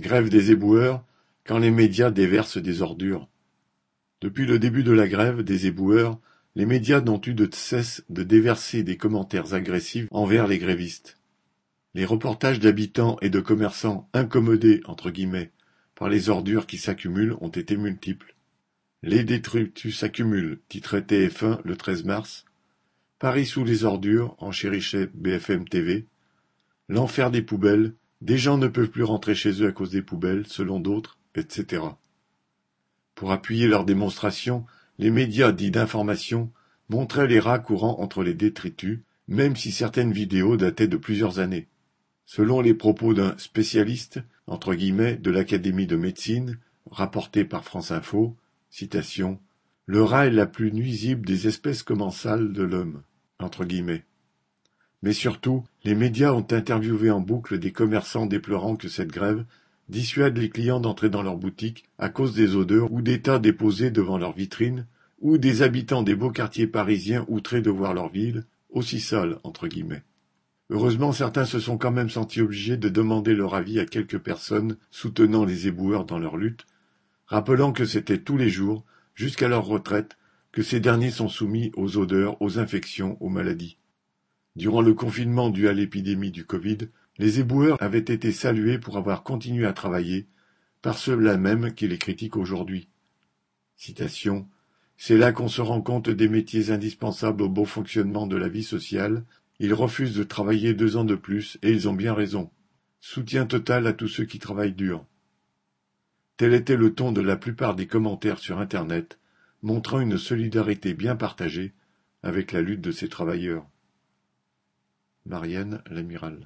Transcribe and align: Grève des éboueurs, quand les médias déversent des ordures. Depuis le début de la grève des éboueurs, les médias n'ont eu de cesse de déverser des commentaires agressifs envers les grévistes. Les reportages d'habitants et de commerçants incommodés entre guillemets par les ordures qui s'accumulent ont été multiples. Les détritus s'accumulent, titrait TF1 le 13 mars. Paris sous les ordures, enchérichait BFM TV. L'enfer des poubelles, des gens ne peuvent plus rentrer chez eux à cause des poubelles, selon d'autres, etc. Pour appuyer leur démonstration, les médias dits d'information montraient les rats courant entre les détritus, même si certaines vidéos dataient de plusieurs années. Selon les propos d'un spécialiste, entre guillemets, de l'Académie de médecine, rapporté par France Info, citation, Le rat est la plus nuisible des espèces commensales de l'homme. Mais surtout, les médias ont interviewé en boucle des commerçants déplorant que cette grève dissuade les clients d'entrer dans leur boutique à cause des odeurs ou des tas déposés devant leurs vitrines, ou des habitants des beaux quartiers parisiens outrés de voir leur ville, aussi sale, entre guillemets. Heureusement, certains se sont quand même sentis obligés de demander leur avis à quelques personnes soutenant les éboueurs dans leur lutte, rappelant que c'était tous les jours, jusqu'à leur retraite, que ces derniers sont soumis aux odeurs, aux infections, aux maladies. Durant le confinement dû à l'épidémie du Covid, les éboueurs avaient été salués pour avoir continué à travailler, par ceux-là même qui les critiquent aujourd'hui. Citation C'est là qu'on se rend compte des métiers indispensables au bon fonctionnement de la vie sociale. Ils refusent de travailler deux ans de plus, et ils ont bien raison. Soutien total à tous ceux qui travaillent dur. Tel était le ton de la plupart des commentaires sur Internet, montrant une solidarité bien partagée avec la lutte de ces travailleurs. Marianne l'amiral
Grève 0.00 0.28
des 0.28 0.52
éboueurs, 0.52 1.04
quand 1.44 1.58
les 1.58 1.70
médias 1.70 2.10
déversent 2.10 2.58
des 2.58 2.82
ordures. 2.82 3.28
Depuis 4.20 4.46
le 4.46 4.58
début 4.58 4.82
de 4.84 4.92
la 4.92 5.08
grève 5.08 5.42
des 5.42 5.66
éboueurs, 5.66 6.18
les 6.54 6.66
médias 6.66 7.00
n'ont 7.00 7.20
eu 7.26 7.34
de 7.34 7.48
cesse 7.52 8.04
de 8.08 8.22
déverser 8.22 8.82
des 8.82 8.96
commentaires 8.96 9.54
agressifs 9.54 10.06
envers 10.10 10.46
les 10.46 10.58
grévistes. 10.58 11.18
Les 11.94 12.04
reportages 12.04 12.60
d'habitants 12.60 13.16
et 13.22 13.30
de 13.30 13.40
commerçants 13.40 14.08
incommodés 14.12 14.82
entre 14.84 15.10
guillemets 15.10 15.50
par 15.96 16.08
les 16.08 16.28
ordures 16.28 16.66
qui 16.66 16.78
s'accumulent 16.78 17.36
ont 17.40 17.48
été 17.48 17.76
multiples. 17.76 18.36
Les 19.02 19.24
détritus 19.24 19.98
s'accumulent, 19.98 20.60
titrait 20.68 21.00
TF1 21.00 21.60
le 21.64 21.76
13 21.76 22.04
mars. 22.04 22.44
Paris 23.18 23.46
sous 23.46 23.64
les 23.64 23.84
ordures, 23.84 24.36
enchérichait 24.38 25.10
BFM 25.14 25.68
TV. 25.68 26.06
L'enfer 26.88 27.32
des 27.32 27.42
poubelles, 27.42 27.94
des 28.20 28.38
gens 28.38 28.58
ne 28.58 28.68
peuvent 28.68 28.90
plus 28.90 29.04
rentrer 29.04 29.34
chez 29.34 29.62
eux 29.62 29.68
à 29.68 29.72
cause 29.72 29.90
des 29.90 30.02
poubelles, 30.02 30.46
selon 30.46 30.80
d'autres, 30.80 31.18
etc. 31.34 31.82
Pour 33.14 33.32
appuyer 33.32 33.66
leur 33.68 33.84
démonstration, 33.84 34.64
les 34.98 35.10
médias 35.10 35.52
dits 35.52 35.70
d'information 35.70 36.50
montraient 36.88 37.28
les 37.28 37.40
rats 37.40 37.58
courant 37.58 38.00
entre 38.00 38.22
les 38.22 38.34
détritus, 38.34 39.00
même 39.28 39.56
si 39.56 39.72
certaines 39.72 40.12
vidéos 40.12 40.56
dataient 40.56 40.88
de 40.88 40.96
plusieurs 40.96 41.38
années. 41.38 41.68
Selon 42.26 42.60
les 42.60 42.74
propos 42.74 43.14
d'un 43.14 43.36
spécialiste, 43.38 44.20
entre 44.46 44.74
guillemets, 44.74 45.16
de 45.16 45.30
l'Académie 45.30 45.86
de 45.86 45.96
médecine, 45.96 46.58
rapporté 46.90 47.44
par 47.44 47.64
France 47.64 47.90
Info, 47.90 48.36
citation, 48.70 49.38
Le 49.86 50.02
rat 50.02 50.26
est 50.26 50.30
la 50.30 50.46
plus 50.46 50.72
nuisible 50.72 51.26
des 51.26 51.46
espèces 51.46 51.82
commensales 51.82 52.52
de 52.52 52.62
l'homme. 52.62 53.02
Mais 55.02 55.12
surtout, 55.12 55.64
les 55.84 55.94
médias 55.94 56.32
ont 56.32 56.46
interviewé 56.50 57.10
en 57.10 57.20
boucle 57.20 57.58
des 57.58 57.72
commerçants 57.72 58.26
déplorant 58.26 58.76
que 58.76 58.88
cette 58.88 59.12
grève 59.12 59.44
dissuade 59.88 60.36
les 60.36 60.50
clients 60.50 60.80
d'entrer 60.80 61.08
dans 61.08 61.22
leur 61.22 61.36
boutique 61.36 61.84
à 61.98 62.08
cause 62.08 62.34
des 62.34 62.56
odeurs 62.56 62.92
ou 62.92 63.00
des 63.00 63.22
tas 63.22 63.38
déposés 63.38 63.90
devant 63.90 64.18
leurs 64.18 64.34
vitrines, 64.34 64.86
ou 65.20 65.38
des 65.38 65.62
habitants 65.62 66.02
des 66.02 66.14
beaux 66.14 66.30
quartiers 66.30 66.66
parisiens 66.66 67.24
outrés 67.28 67.62
de 67.62 67.70
voir 67.70 67.94
leur 67.94 68.08
ville, 68.08 68.44
aussi 68.70 69.00
sale, 69.00 69.38
entre 69.44 69.66
guillemets. 69.66 70.02
Heureusement, 70.70 71.12
certains 71.12 71.46
se 71.46 71.58
sont 71.58 71.78
quand 71.78 71.90
même 71.90 72.10
sentis 72.10 72.42
obligés 72.42 72.76
de 72.76 72.90
demander 72.90 73.34
leur 73.34 73.54
avis 73.54 73.80
à 73.80 73.86
quelques 73.86 74.18
personnes 74.18 74.76
soutenant 74.90 75.44
les 75.44 75.66
éboueurs 75.66 76.04
dans 76.04 76.18
leur 76.18 76.36
lutte, 76.36 76.66
rappelant 77.26 77.72
que 77.72 77.86
c'était 77.86 78.18
tous 78.18 78.36
les 78.36 78.50
jours, 78.50 78.84
jusqu'à 79.14 79.48
leur 79.48 79.64
retraite, 79.64 80.18
que 80.52 80.62
ces 80.62 80.80
derniers 80.80 81.10
sont 81.10 81.28
soumis 81.28 81.72
aux 81.74 81.96
odeurs, 81.96 82.40
aux 82.42 82.58
infections, 82.58 83.16
aux 83.20 83.30
maladies. 83.30 83.78
Durant 84.58 84.82
le 84.82 84.92
confinement 84.92 85.50
dû 85.50 85.68
à 85.68 85.72
l'épidémie 85.72 86.32
du 86.32 86.44
Covid, 86.44 86.78
les 87.16 87.38
éboueurs 87.38 87.80
avaient 87.80 87.98
été 88.00 88.32
salués 88.32 88.80
pour 88.80 88.96
avoir 88.96 89.22
continué 89.22 89.64
à 89.64 89.72
travailler, 89.72 90.26
par 90.82 90.98
ceux-là 90.98 91.36
même 91.36 91.72
qui 91.72 91.86
les 91.86 91.96
critiquent 91.96 92.36
aujourd'hui. 92.36 92.88
Citation 93.76 94.48
C'est 94.96 95.16
là 95.16 95.30
qu'on 95.30 95.46
se 95.46 95.60
rend 95.60 95.80
compte 95.80 96.10
des 96.10 96.28
métiers 96.28 96.72
indispensables 96.72 97.42
au 97.42 97.48
bon 97.48 97.66
fonctionnement 97.66 98.26
de 98.26 98.36
la 98.36 98.48
vie 98.48 98.64
sociale. 98.64 99.22
Ils 99.60 99.74
refusent 99.74 100.16
de 100.16 100.24
travailler 100.24 100.74
deux 100.74 100.96
ans 100.96 101.04
de 101.04 101.14
plus, 101.14 101.56
et 101.62 101.70
ils 101.70 101.88
ont 101.88 101.94
bien 101.94 102.12
raison. 102.12 102.50
Soutien 102.98 103.46
total 103.46 103.86
à 103.86 103.92
tous 103.92 104.08
ceux 104.08 104.24
qui 104.24 104.40
travaillent 104.40 104.72
dur. 104.72 105.06
Tel 106.36 106.52
était 106.52 106.76
le 106.76 106.92
ton 106.92 107.12
de 107.12 107.20
la 107.20 107.36
plupart 107.36 107.76
des 107.76 107.86
commentaires 107.86 108.40
sur 108.40 108.58
Internet, 108.58 109.20
montrant 109.62 110.00
une 110.00 110.18
solidarité 110.18 110.94
bien 110.94 111.14
partagée 111.14 111.74
avec 112.24 112.50
la 112.50 112.60
lutte 112.60 112.80
de 112.80 112.90
ces 112.90 113.08
travailleurs. 113.08 113.64
Marianne 115.28 115.82
l'amiral 115.90 116.36